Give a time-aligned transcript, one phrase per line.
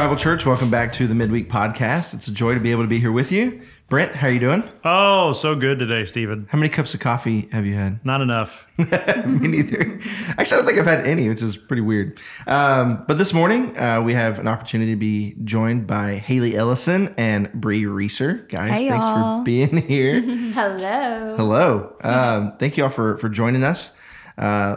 [0.00, 2.14] Grace Bible Church, welcome back to the Midweek Podcast.
[2.14, 3.60] It's a joy to be able to be here with you.
[3.90, 4.64] Brent, how are you doing?
[4.82, 6.48] Oh, so good today, Stephen.
[6.50, 8.02] How many cups of coffee have you had?
[8.02, 8.66] Not enough.
[8.78, 10.00] Me neither.
[10.38, 12.18] Actually, I don't think I've had any, which is pretty weird.
[12.46, 17.14] Um, but this morning, uh, we have an opportunity to be joined by Haley Ellison
[17.18, 18.46] and Bree Reeser.
[18.48, 19.40] Guys, Hey, thanks y'all.
[19.40, 20.22] for being here.
[20.54, 21.36] Hello.
[21.36, 21.96] Hello.
[22.00, 23.92] Um, thank you all for, for joining us.
[24.38, 24.76] Uh,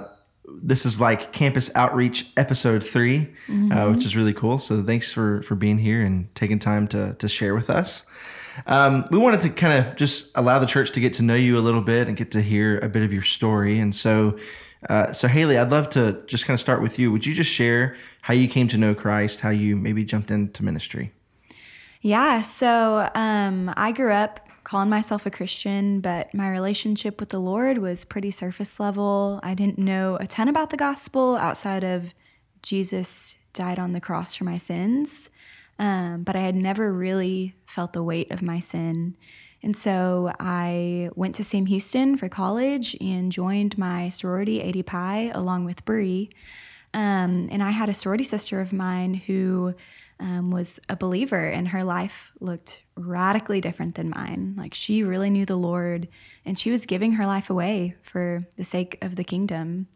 [0.62, 3.34] this is like Campus Outreach Episode 3,
[3.71, 4.57] uh, which is really cool.
[4.57, 8.05] So thanks for, for being here and taking time to, to share with us.
[8.67, 11.58] Um, we wanted to kind of just allow the church to get to know you
[11.58, 13.80] a little bit and get to hear a bit of your story.
[13.80, 14.38] And so,
[14.89, 17.11] uh, so Haley, I'd love to just kind of start with you.
[17.11, 20.64] Would you just share how you came to know Christ, how you maybe jumped into
[20.64, 21.14] ministry?
[22.02, 24.42] Yeah, so um, I grew up
[24.73, 29.39] calling myself a Christian, but my relationship with the Lord was pretty surface level.
[29.43, 32.11] I didn't know a ton about the gospel outside of
[32.63, 35.30] Jesus died on the cross for my sins,
[35.77, 39.15] um, but I had never really felt the weight of my sin.
[39.61, 45.65] And so I went to Sam Houston for college and joined my sorority, ADPi, along
[45.65, 46.31] with Bree.
[46.95, 49.75] Um, and I had a sorority sister of mine who
[50.23, 54.55] um, was a believer, and her life looked radically different than mine.
[54.57, 56.07] Like she really knew the Lord,
[56.45, 59.88] and she was giving her life away for the sake of the kingdom.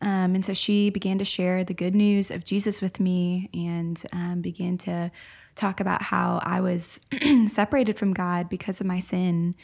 [0.00, 4.02] Um, and so she began to share the good news of Jesus with me and
[4.12, 5.10] um, began to
[5.54, 6.98] talk about how I was
[7.46, 9.54] separated from God because of my sin.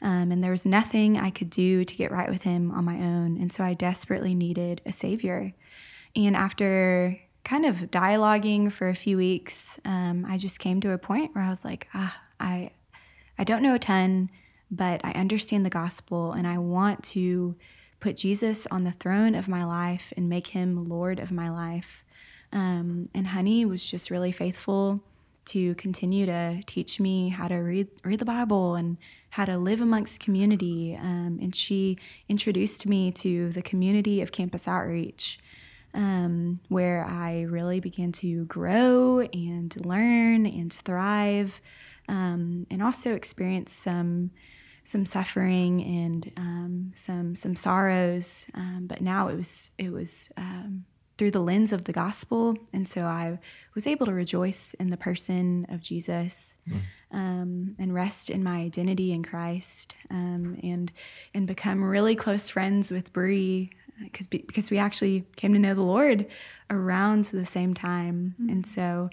[0.00, 2.96] Um, and there was nothing I could do to get right with Him on my
[2.96, 3.36] own.
[3.38, 5.52] And so I desperately needed a Savior.
[6.16, 10.98] And after kind of dialoguing for a few weeks, um, I just came to a
[10.98, 12.70] point where I was like, ah, I,
[13.38, 14.30] I don't know a ton,
[14.70, 17.56] but I understand the gospel and I want to
[18.00, 22.04] put Jesus on the throne of my life and make him Lord of my life.
[22.52, 25.00] Um, and Honey was just really faithful
[25.46, 28.98] to continue to teach me how to read read the Bible and
[29.30, 30.96] how to live amongst community.
[31.00, 35.38] Um, and she introduced me to the community of Campus Outreach,
[35.98, 41.60] um, where I really began to grow and learn and thrive,
[42.08, 44.30] um, and also experience some
[44.84, 48.46] some suffering and um, some some sorrows.
[48.54, 50.84] Um, but now it was it was um,
[51.18, 53.40] through the lens of the gospel, and so I
[53.74, 56.54] was able to rejoice in the person of Jesus
[57.10, 60.92] um, and rest in my identity in Christ, um, and
[61.34, 63.72] and become really close friends with Bree
[64.02, 66.26] because because we actually came to know the Lord
[66.70, 68.50] around the same time, mm-hmm.
[68.50, 69.10] and so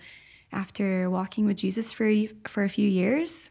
[0.52, 2.12] after walking with Jesus for
[2.48, 3.50] for a few years,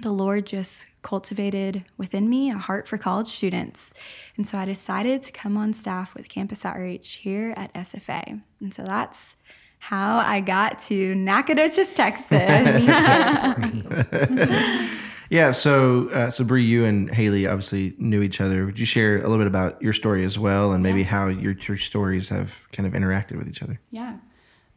[0.00, 3.92] the Lord just cultivated within me a heart for college students.
[4.36, 8.42] And so I decided to come on staff with Campus Outreach here at SFA.
[8.60, 9.36] And so that's
[9.78, 12.30] how I got to Nacogdoches, Texas.
[15.32, 18.66] Yeah, so uh, so Bree, you and Haley obviously knew each other.
[18.66, 21.54] Would you share a little bit about your story as well, and maybe how your
[21.54, 23.80] two stories have kind of interacted with each other?
[23.90, 24.16] Yeah.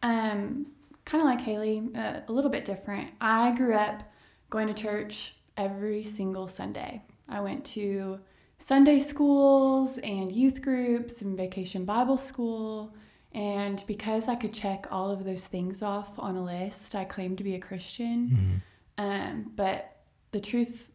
[0.02, 0.68] Um,
[1.04, 3.10] kind of like Haley, uh, a little bit different.
[3.20, 4.04] I grew up
[4.50, 7.04] going to church every single Sunday.
[7.28, 8.22] I went to
[8.58, 12.96] Sunday schools and youth groups and vacation Bible school.
[13.34, 17.40] And because I could check all of those things off on a list, I claimed
[17.40, 18.62] to be a Christian.
[18.98, 19.95] Um, but
[20.36, 20.92] the truth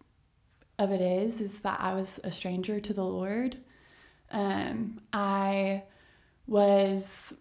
[0.78, 3.56] of it is, is that I was a stranger to the Lord.
[4.30, 5.84] Um, I
[6.46, 7.32] was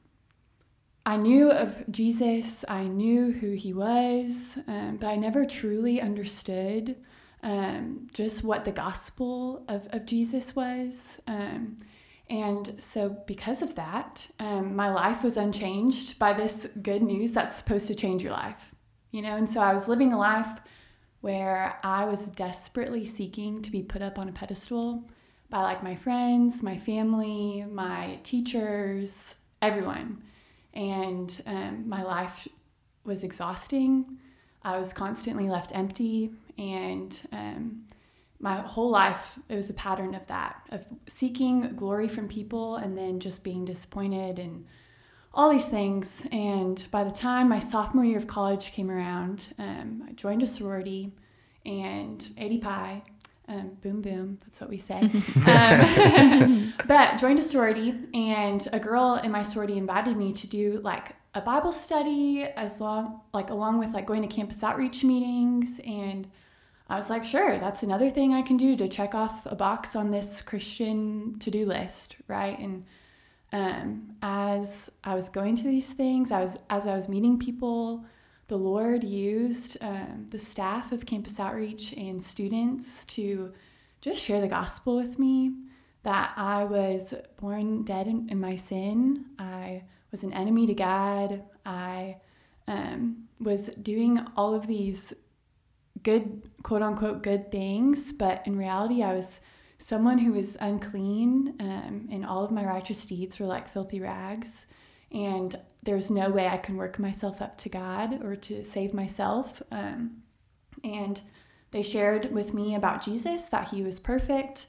[1.05, 6.95] I knew of Jesus, I knew who he was, um, but I never truly understood
[7.43, 11.19] um, just what the gospel of, of Jesus was.
[11.27, 11.79] Um,
[12.29, 17.57] and so, because of that, um, my life was unchanged by this good news that's
[17.57, 18.73] supposed to change your life.
[19.11, 20.61] You know, and so I was living a life
[21.21, 25.03] where I was desperately seeking to be put up on a pedestal
[25.49, 30.23] by like my friends, my family, my teachers, everyone
[30.73, 32.47] and um, my life
[33.03, 34.17] was exhausting.
[34.63, 37.85] I was constantly left empty, and um,
[38.39, 42.97] my whole life it was a pattern of that of seeking glory from people and
[42.97, 44.65] then just being disappointed and
[45.33, 46.25] all these things.
[46.31, 50.47] And by the time my sophomore year of college came around, um, I joined a
[50.47, 51.13] sorority
[51.65, 53.01] and ADPi.
[53.47, 54.37] Um, boom, boom.
[54.45, 54.99] That's what we say.
[55.47, 60.79] um, but joined a sorority, and a girl in my sorority invited me to do
[60.83, 65.79] like a Bible study as long, like along with like going to campus outreach meetings.
[65.85, 66.27] And
[66.89, 69.95] I was like, sure, that's another thing I can do to check off a box
[69.95, 72.57] on this Christian to do list, right?
[72.57, 72.85] And
[73.51, 78.05] um, as I was going to these things, I was as I was meeting people,
[78.47, 83.53] the Lord used um, the staff of Campus Outreach and students to
[84.01, 85.53] just share the gospel with me.
[86.03, 89.25] That I was born dead in, in my sin.
[89.37, 91.43] I was an enemy to God.
[91.65, 92.17] I
[92.67, 95.13] um, was doing all of these
[96.03, 99.41] good, quote unquote, good things, but in reality, I was
[99.79, 104.67] someone who was unclean, um, and all of my righteous deeds were like filthy rags.
[105.11, 109.63] And there's no way I can work myself up to God or to save myself.
[109.71, 110.21] Um,
[110.83, 111.19] and
[111.71, 114.67] they shared with me about Jesus, that he was perfect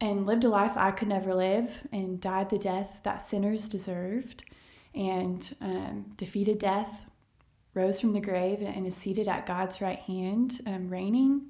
[0.00, 4.44] and lived a life I could never live and died the death that sinners deserved
[4.94, 7.02] and um, defeated death,
[7.74, 11.46] rose from the grave, and is seated at God's right hand, um, reigning.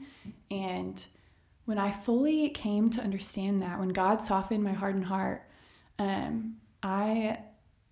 [0.51, 1.05] And
[1.69, 5.47] when I fully came to understand that, when God softened my hardened heart,
[5.99, 7.41] um, I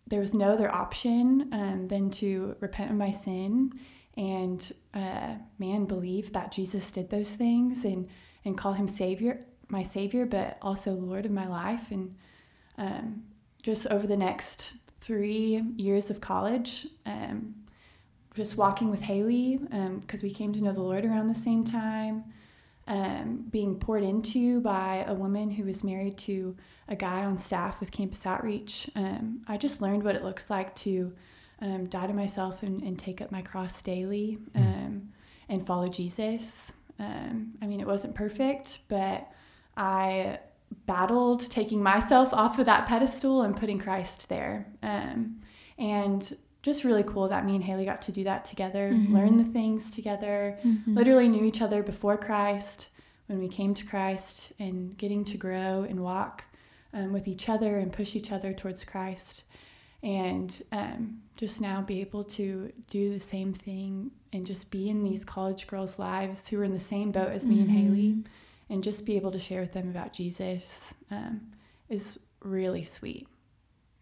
[0.06, 3.78] there was no other option um, than to repent of my sin
[4.16, 8.08] and uh, man believe that Jesus did those things and
[8.46, 11.90] and call him Savior, my Savior, but also Lord of my life.
[11.90, 12.16] And
[12.78, 13.24] um,
[13.62, 17.54] just over the next three years of college, um,
[18.34, 21.62] just walking with Haley because um, we came to know the Lord around the same
[21.62, 22.24] time
[22.86, 26.56] um, being poured into by a woman who was married to
[26.88, 28.88] a guy on staff with Campus Outreach.
[28.94, 31.12] Um, I just learned what it looks like to
[31.60, 35.08] um, die to myself and, and, take up my cross daily um,
[35.48, 36.72] and follow Jesus.
[36.98, 39.26] Um, I mean, it wasn't perfect, but
[39.76, 40.38] I
[40.84, 44.66] battled taking myself off of that pedestal and putting Christ there.
[44.82, 45.40] Um,
[45.78, 46.36] and
[46.66, 49.14] just really cool that me and Haley got to do that together, mm-hmm.
[49.14, 50.94] learn the things together, mm-hmm.
[50.94, 52.88] literally knew each other before Christ,
[53.28, 56.42] when we came to Christ, and getting to grow and walk
[56.92, 59.44] um, with each other and push each other towards Christ.
[60.02, 65.04] And um, just now be able to do the same thing and just be in
[65.04, 67.70] these college girls' lives who are in the same boat as me mm-hmm.
[67.70, 68.16] and Haley
[68.70, 71.42] and just be able to share with them about Jesus um,
[71.88, 73.28] is really sweet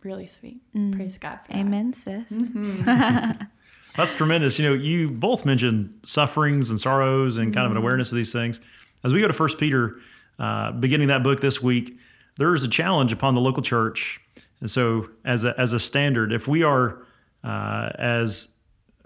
[0.05, 0.61] really sweet.
[0.75, 0.95] Mm.
[0.95, 2.29] Praise God for Amen, that.
[2.29, 2.49] sis.
[2.49, 3.43] Mm-hmm.
[3.97, 4.59] That's tremendous.
[4.59, 7.85] You know, you both mentioned sufferings and sorrows and kind of an mm-hmm.
[7.85, 8.61] awareness of these things.
[9.05, 9.99] As we go to First Peter,
[10.39, 11.97] uh, beginning that book this week,
[12.37, 14.21] there is a challenge upon the local church.
[14.61, 17.05] And so, as a, as a standard, if we are,
[17.45, 18.49] uh, as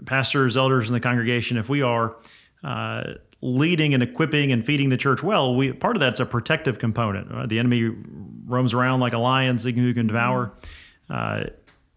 [0.07, 2.17] pastors, elders in the congregation, if we are
[2.65, 6.79] uh, leading and equipping and feeding the church well, we part of that's a protective
[6.79, 7.49] component.
[7.49, 7.93] The enemy
[8.47, 10.47] roams around like a lion, seeking who can devour.
[10.47, 10.67] Mm-hmm.
[11.11, 11.45] Uh,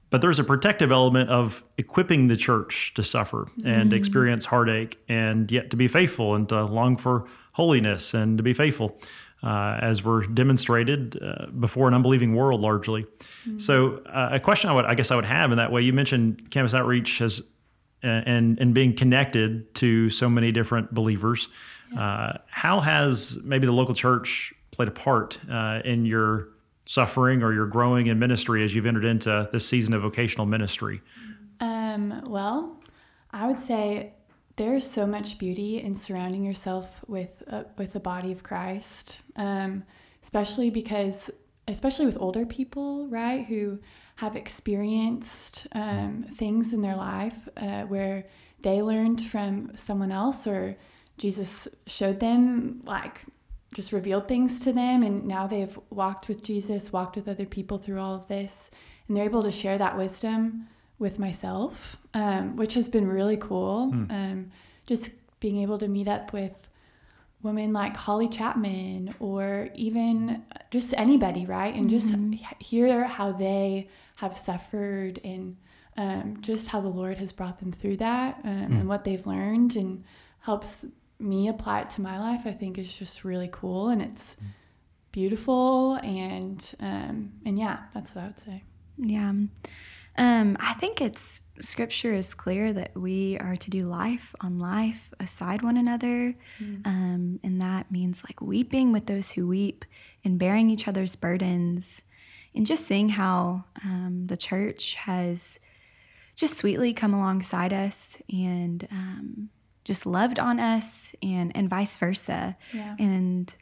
[0.09, 3.95] but there's a protective element of equipping the church to suffer and mm.
[3.95, 8.53] experience heartache and yet to be faithful and to long for holiness and to be
[8.53, 8.99] faithful
[9.41, 13.05] uh, as we're demonstrated uh, before an unbelieving world largely.
[13.47, 13.61] Mm.
[13.61, 15.93] So uh, a question I would, I guess I would have in that way, you
[15.93, 17.41] mentioned campus outreach has
[18.03, 21.47] and and being connected to so many different believers.
[21.93, 22.01] Yeah.
[22.01, 26.49] Uh, how has maybe the local church played a part uh, in your
[26.91, 31.01] suffering or you're growing in ministry as you've entered into this season of vocational ministry?
[31.61, 32.81] Um, well,
[33.31, 34.13] I would say
[34.57, 37.43] there's so much beauty in surrounding yourself with
[37.77, 39.83] with the body of Christ, um,
[40.21, 41.31] especially because,
[41.67, 43.79] especially with older people, right, who
[44.17, 48.25] have experienced um, things in their life uh, where
[48.61, 50.77] they learned from someone else or
[51.17, 53.21] Jesus showed them like
[53.73, 57.77] just revealed things to them and now they've walked with Jesus, walked with other people
[57.77, 58.69] through all of this,
[59.07, 60.67] and they're able to share that wisdom
[60.99, 63.91] with myself, um, which has been really cool.
[63.91, 64.11] Mm.
[64.11, 64.51] Um,
[64.85, 66.69] just being able to meet up with
[67.41, 71.73] women like Holly Chapman or even just anybody, right?
[71.73, 72.33] And mm-hmm.
[72.33, 75.57] just hear how they have suffered and
[75.97, 78.65] um, just how the Lord has brought them through that um, mm.
[78.79, 80.03] and what they've learned and
[80.39, 80.85] helps
[81.21, 84.37] me apply it to my life, I think is just really cool and it's
[85.11, 88.63] beautiful and um, and yeah, that's what I would say.
[88.97, 89.33] Yeah.
[90.17, 95.13] Um, I think it's scripture is clear that we are to do life on life
[95.19, 96.35] aside one another.
[96.59, 96.85] Mm.
[96.85, 99.85] Um, and that means like weeping with those who weep
[100.23, 102.01] and bearing each other's burdens
[102.55, 105.59] and just seeing how um, the church has
[106.35, 109.49] just sweetly come alongside us and um,
[109.83, 112.55] just loved on us and and vice versa.
[112.73, 112.95] Yeah.
[112.99, 113.55] And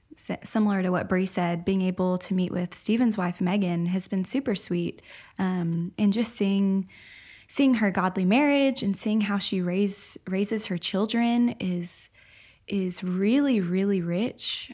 [0.44, 4.26] similar to what Bree said, being able to meet with Stephen's wife Megan has been
[4.26, 5.02] super sweet,
[5.38, 6.90] um, and just seeing
[7.48, 12.10] seeing her godly marriage and seeing how she raise, raises her children is
[12.68, 14.72] is really really rich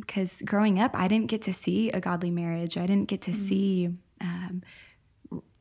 [0.00, 3.22] because um, growing up i didn't get to see a godly marriage i didn't get
[3.22, 3.88] to mm see
[4.22, 4.62] um,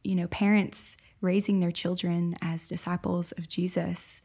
[0.04, 4.21] you know, parents raising their children as disciples of Jesus.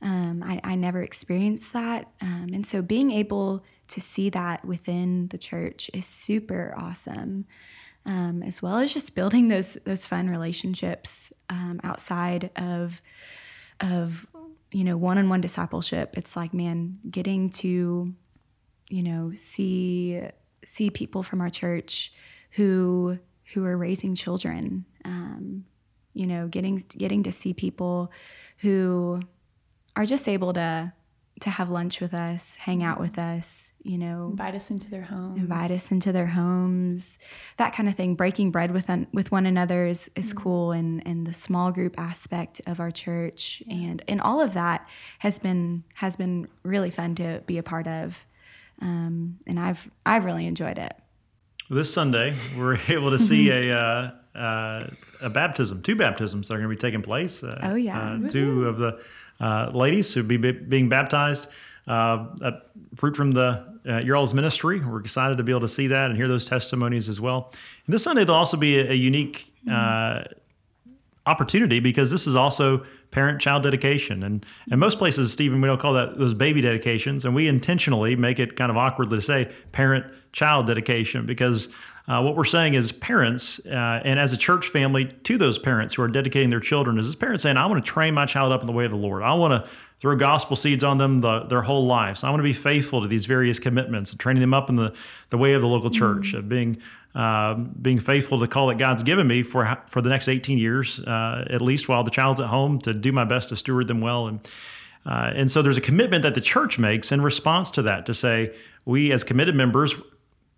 [0.00, 2.08] Um, I, I, never experienced that.
[2.20, 7.46] Um, and so being able to see that within the church is super awesome.
[8.06, 13.02] Um, as well as just building those those fun relationships um, outside of
[13.80, 14.26] of
[14.70, 16.14] you know one-on-one discipleship.
[16.16, 18.14] It's like man, getting to
[18.88, 20.22] you know see
[20.64, 22.12] see people from our church
[22.52, 23.18] who
[23.52, 24.84] who are raising children.
[25.04, 25.64] Um,
[26.14, 28.10] you know, getting getting to see people
[28.58, 29.20] who
[29.96, 30.92] are just able to
[31.40, 35.02] to have lunch with us, hang out with us, you know, invite us into their
[35.02, 37.18] homes, invite us into their homes,
[37.58, 38.14] that kind of thing.
[38.14, 40.38] Breaking bread with un, with one another is, is mm-hmm.
[40.38, 43.74] cool, and and the small group aspect of our church, yeah.
[43.74, 44.86] and and all of that
[45.20, 48.24] has been has been really fun to be a part of,
[48.80, 50.94] um, and I've I've really enjoyed it.
[51.70, 53.78] This Sunday, we're able to see a.
[53.78, 54.90] Uh, uh,
[55.20, 57.42] a baptism, two baptisms that are going to be taking place.
[57.42, 59.00] Uh, oh yeah, uh, two of the
[59.40, 61.48] uh, ladies who will be being baptized.
[61.86, 62.26] Uh,
[62.96, 64.80] fruit from the uh, your all's ministry.
[64.80, 67.50] We're excited to be able to see that and hear those testimonies as well.
[67.86, 70.24] And this Sunday, there'll also be a, a unique uh,
[71.26, 75.94] opportunity because this is also parent-child dedication, and and most places, Stephen, we don't call
[75.94, 80.66] that those baby dedications, and we intentionally make it kind of awkwardly to say parent-child
[80.66, 81.68] dedication because
[82.08, 85.92] uh, what we're saying is parents, uh, and as a church family, to those parents
[85.92, 88.50] who are dedicating their children, is this parent saying, I want to train my child
[88.50, 89.22] up in the way of the Lord.
[89.22, 92.24] I want to throw gospel seeds on them the, their whole lives.
[92.24, 94.94] I want to be faithful to these various commitments and training them up in the,
[95.28, 96.38] the way of the local church, mm-hmm.
[96.38, 96.78] of being
[97.14, 100.56] uh, being faithful to the call that God's given me for for the next 18
[100.56, 103.88] years, uh, at least while the child's at home, to do my best to steward
[103.88, 104.28] them well.
[104.28, 104.40] And
[105.04, 108.14] uh, and so there's a commitment that the church makes in response to that to
[108.14, 109.94] say we as committed members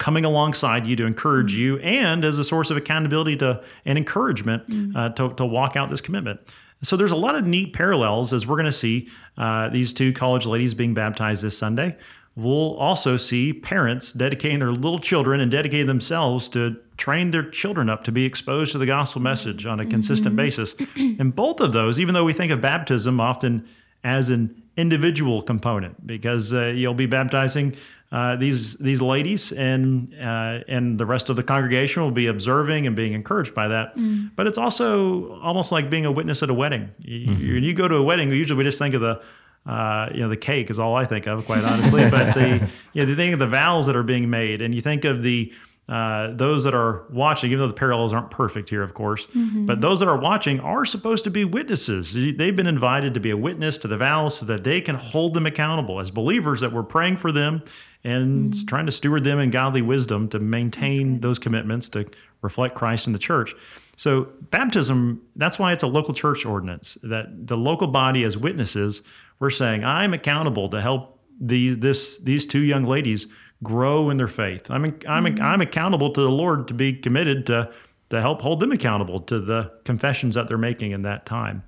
[0.00, 1.60] coming alongside you to encourage mm-hmm.
[1.60, 4.96] you and as a source of accountability to and encouragement mm-hmm.
[4.96, 6.40] uh, to, to walk out this commitment.
[6.82, 10.12] So there's a lot of neat parallels as we're going to see uh, these two
[10.12, 11.96] college ladies being baptized this Sunday.
[12.34, 17.90] We'll also see parents dedicating their little children and dedicating themselves to train their children
[17.90, 20.36] up to be exposed to the gospel message on a consistent mm-hmm.
[20.36, 20.74] basis.
[21.18, 23.68] And both of those, even though we think of baptism often
[24.02, 27.76] as an individual component, because uh, you'll be baptizing
[28.12, 32.86] uh, these these ladies, and uh, and the rest of the congregation will be observing
[32.86, 33.96] and being encouraged by that.
[33.96, 34.30] Mm.
[34.34, 36.90] But it's also almost like being a witness at a wedding.
[36.98, 37.54] You, mm-hmm.
[37.54, 39.22] When you go to a wedding, usually we just think of the
[39.66, 42.08] uh, you know, the cake is all I think of, quite honestly.
[42.10, 44.80] but the, you know, the thing of the vows that are being made, and you
[44.80, 45.52] think of the
[45.88, 49.66] uh, those that are watching, even though the parallels aren't perfect here, of course, mm-hmm.
[49.66, 52.14] but those that are watching are supposed to be witnesses.
[52.14, 55.34] They've been invited to be a witness to the vows so that they can hold
[55.34, 56.60] them accountable as believers.
[56.60, 57.62] That we're praying for them
[58.04, 58.66] and mm-hmm.
[58.66, 62.06] trying to steward them in godly wisdom to maintain those commitments to
[62.42, 63.54] reflect Christ in the church.
[63.96, 66.96] So baptism, that's why it's a local church ordinance.
[67.02, 69.02] That the local body as witnesses,
[69.38, 73.26] we're saying, I'm accountable to help these this these two young ladies
[73.62, 74.70] grow in their faith.
[74.70, 75.42] I'm I'm mm-hmm.
[75.42, 77.70] I'm accountable to the Lord to be committed to
[78.10, 81.62] to help hold them accountable to the confessions that they're making in that time.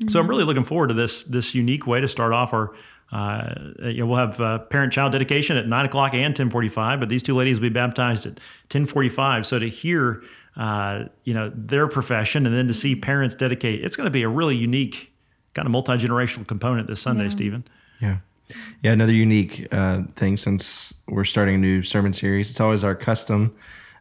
[0.00, 0.08] Mm-hmm.
[0.08, 2.74] So I'm really looking forward to this this unique way to start off our
[3.12, 7.08] uh, you know, we'll have uh, parent-child dedication at nine o'clock and ten forty-five, but
[7.08, 9.46] these two ladies will be baptized at ten forty-five.
[9.46, 10.22] So to hear,
[10.56, 14.22] uh, you know, their profession and then to see parents dedicate, it's going to be
[14.22, 15.12] a really unique
[15.54, 17.30] kind of multi-generational component this Sunday, yeah.
[17.30, 17.64] Stephen.
[18.00, 18.16] Yeah,
[18.82, 18.92] yeah.
[18.92, 23.54] Another unique uh, thing since we're starting a new sermon series, it's always our custom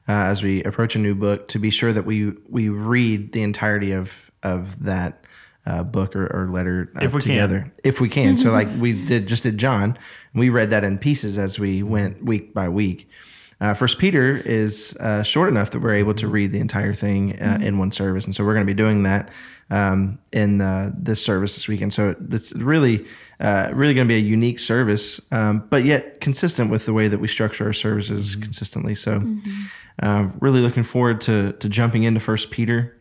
[0.08, 3.44] uh, as we approach a new book to be sure that we we read the
[3.44, 5.24] entirety of of that
[5.66, 7.72] uh, book or, or letter uh, if we together can.
[7.84, 8.38] if we can.
[8.38, 9.98] so like we did just did John,
[10.34, 13.10] we read that in pieces as we went week by week.
[13.62, 17.34] Uh, First Peter is uh, short enough that we're able to read the entire thing
[17.34, 17.64] uh, mm-hmm.
[17.64, 19.30] in one service, and so we're going to be doing that
[19.70, 21.94] um, in uh, this service this weekend.
[21.94, 23.06] So it's really,
[23.40, 27.08] uh, really going to be a unique service, um, but yet consistent with the way
[27.08, 28.42] that we structure our services mm-hmm.
[28.42, 28.96] consistently.
[28.96, 29.64] So, mm-hmm.
[29.98, 32.98] Uh, really looking forward to to jumping into First Peter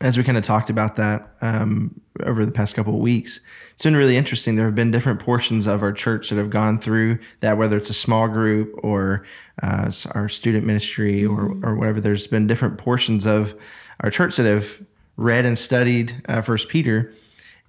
[0.00, 3.40] as we kind of talked about that um, over the past couple of weeks,
[3.72, 4.54] it's been really interesting.
[4.54, 7.88] There have been different portions of our church that have gone through that, whether it's
[7.88, 9.24] a small group or
[9.62, 11.64] uh, our student ministry mm-hmm.
[11.64, 12.00] or, or whatever.
[12.00, 13.54] There's been different portions of
[14.00, 14.82] our church that have
[15.16, 17.12] read and studied uh, First Peter,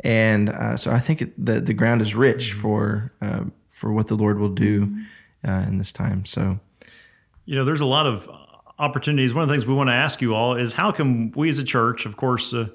[0.01, 2.61] and uh, so I think it, the the ground is rich mm-hmm.
[2.61, 5.49] for uh, for what the Lord will do mm-hmm.
[5.49, 6.25] uh, in this time.
[6.25, 6.59] So,
[7.45, 8.29] you know, there's a lot of
[8.79, 9.33] opportunities.
[9.33, 11.57] One of the things we want to ask you all is how can we as
[11.57, 12.67] a church, of course, uh,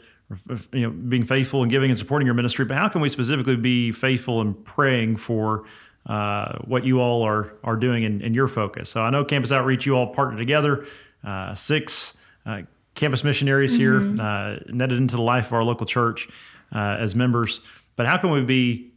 [0.73, 3.57] you know, being faithful and giving and supporting your ministry, but how can we specifically
[3.57, 5.65] be faithful and praying for
[6.07, 8.91] uh, what you all are are doing in, in, your focus?
[8.91, 10.87] So I know Campus Outreach, you all partner together,
[11.25, 12.15] uh, six
[12.47, 12.63] uh,
[12.95, 16.29] campus missionaries here, uh, netted into the life of our local church
[16.75, 17.61] uh, as members.
[17.97, 18.93] But how can we be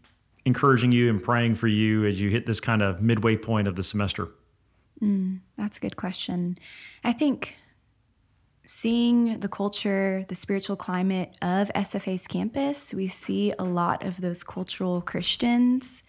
[0.46, 3.76] encouraging you and praying for you as you hit this kind of midway point of
[3.76, 4.30] the semester?
[5.58, 6.58] That's a good question.
[7.04, 7.56] I think
[8.66, 14.44] seeing the culture, the spiritual climate of SFA's campus, we see a lot of those
[14.44, 16.04] cultural Christians.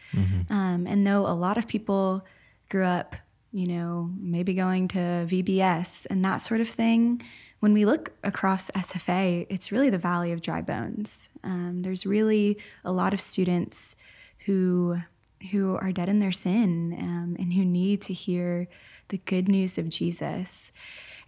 [0.50, 2.24] Um, and though a lot of people
[2.68, 3.16] grew up,
[3.52, 7.22] you know, maybe going to VBS and that sort of thing,
[7.60, 11.28] when we look across SFA, it's really the Valley of Dry Bones.
[11.42, 13.96] Um, there's really a lot of students
[14.44, 14.98] who
[15.50, 18.68] who are dead in their sin um, and who need to hear
[19.08, 20.72] the good news of Jesus.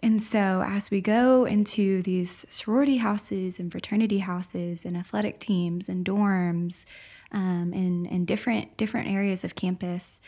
[0.00, 5.88] And so, as we go into these sorority houses and fraternity houses and athletic teams
[5.88, 6.84] and dorms
[7.32, 10.20] um, and, and different different areas of campus,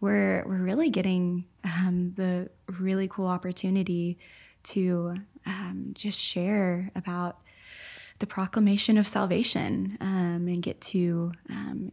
[0.00, 4.18] we're we're really getting um, the really cool opportunity
[4.64, 5.14] to
[5.46, 7.38] um, just share about
[8.18, 11.92] the proclamation of salvation um, and get to um,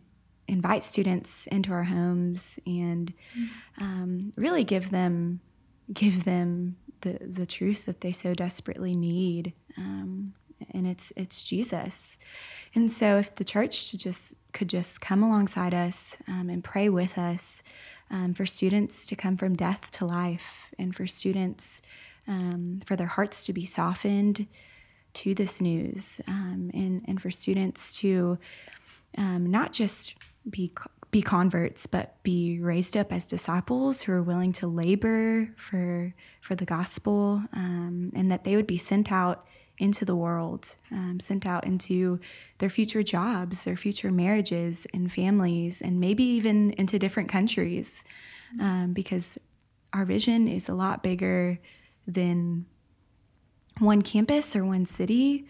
[0.50, 3.14] invite students into our homes and
[3.80, 5.40] um, really give them
[5.94, 10.34] give them the the truth that they so desperately need um,
[10.72, 12.18] and it's it's Jesus.
[12.76, 17.18] And so if the church just could just come alongside us um, and pray with
[17.18, 17.64] us
[18.12, 21.82] um, for students to come from death to life and for students
[22.28, 24.48] um, for their hearts to be softened
[25.14, 28.38] to this news um, and, and for students to
[29.18, 30.14] um, not just
[30.50, 30.72] be
[31.12, 36.56] be converts, but be raised up as disciples who are willing to labor for for
[36.56, 39.46] the gospel, um, and that they would be sent out
[39.80, 42.20] into the world, um, sent out into
[42.58, 48.04] their future jobs, their future marriages and families, and maybe even into different countries,
[48.60, 49.38] um, because
[49.94, 51.58] our vision is a lot bigger
[52.06, 52.66] than
[53.80, 55.48] one campus or one city.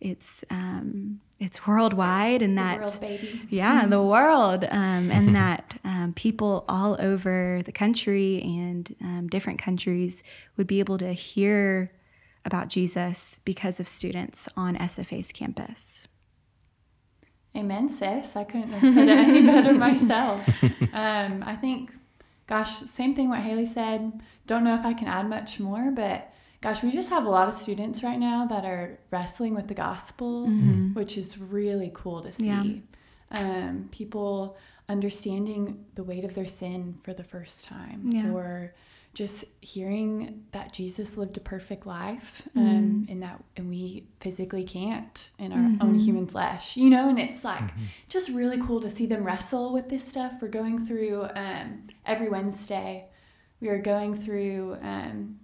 [0.00, 3.42] It's um, it's worldwide, and that world, baby.
[3.48, 9.60] yeah, the world, um, and that um, people all over the country and um, different
[9.60, 10.22] countries
[10.56, 11.92] would be able to hear
[12.44, 16.06] about Jesus because of students on SFA's campus.
[17.56, 18.36] Amen, sis.
[18.36, 20.48] I couldn't have said it any better myself.
[20.94, 21.90] Um, I think,
[22.46, 24.20] gosh, same thing what Haley said.
[24.46, 26.31] Don't know if I can add much more, but
[26.62, 29.74] gosh, we just have a lot of students right now that are wrestling with the
[29.74, 30.46] gospel,
[30.94, 32.46] which is really cool to see.
[32.46, 32.62] Yeah.
[33.32, 34.56] Um, people
[34.88, 38.30] understanding the weight of their sin for the first time, Yeah.
[38.30, 38.74] or
[39.14, 45.30] just hearing that Jesus lived a perfect life, um, and that and we physically can't
[45.38, 47.08] in our own human flesh, you know.
[47.08, 47.70] And it's like
[48.08, 50.40] just really cool to see them wrestle with this stuff.
[50.40, 53.06] We're going through um, every Wednesday.
[53.60, 55.38] We are going through um,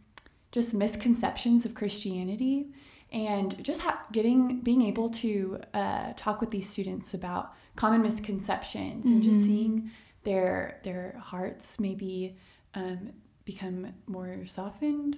[0.52, 2.68] just misconceptions of Christianity
[3.10, 9.06] and just ha- getting being able to uh, talk with these students about common misconceptions
[9.06, 9.90] and just seeing
[10.24, 12.36] their their hearts maybe
[12.74, 13.10] um,
[13.44, 15.16] become more softened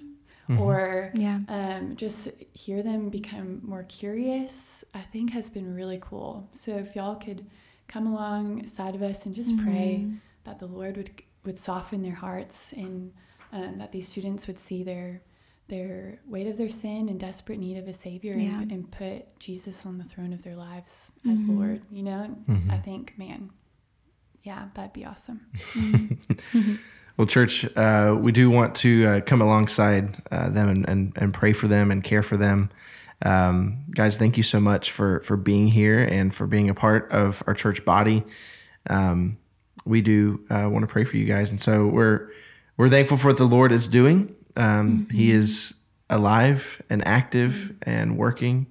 [0.59, 1.39] or Yeah.
[1.47, 6.49] um, just hear them become more curious i think has been really cool.
[6.51, 7.45] So if y'all could
[7.87, 10.07] come alongside of us and just pray
[10.43, 11.11] that the lord would
[11.45, 13.13] would soften their hearts and
[13.51, 15.21] um, that these students would see their
[15.67, 18.59] their weight of their sin and desperate need of a savior Yeah.
[18.61, 22.35] and, and put jesus on the throne of their lives as lord you know
[22.69, 23.49] i think man
[24.43, 25.47] yeah that'd be awesome
[27.17, 31.33] Well, church, uh, we do want to uh, come alongside uh, them and, and, and
[31.33, 32.69] pray for them and care for them.
[33.23, 37.11] Um, guys, thank you so much for, for being here and for being a part
[37.11, 38.23] of our church body.
[38.89, 39.37] Um,
[39.85, 42.29] we do uh, want to pray for you guys, and so we're
[42.77, 44.35] we're thankful for what the Lord is doing.
[44.55, 45.73] Um, He is
[46.09, 48.67] alive and active and working,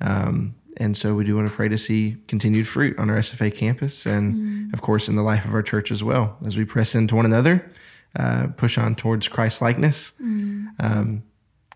[0.00, 3.54] um, and so we do want to pray to see continued fruit on our SFA
[3.54, 6.94] campus, and of course in the life of our church as well, as we press
[6.94, 7.70] into one another,
[8.16, 10.12] uh, push on towards Christ likeness.
[10.80, 11.22] Um,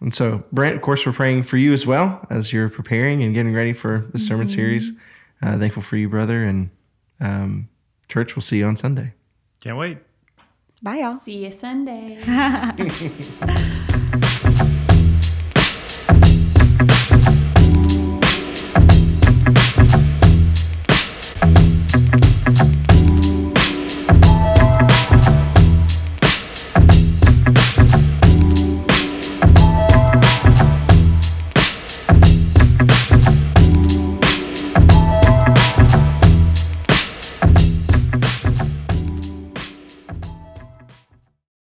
[0.00, 3.34] and so, Brent, of course, we're praying for you as well as you're preparing and
[3.34, 4.92] getting ready for the sermon series.
[5.42, 6.70] Uh, thankful for you, brother, and
[7.20, 7.68] um,
[8.08, 8.36] church.
[8.36, 9.14] We'll see you on Sunday.
[9.60, 9.98] Can't wait.
[10.82, 11.16] Bye, y'all.
[11.18, 12.18] see you sunday